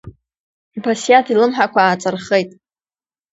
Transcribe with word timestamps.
Басиаҭ 0.83 1.27
илымҳақәа 1.33 1.81
ааҵархеит. 1.83 2.49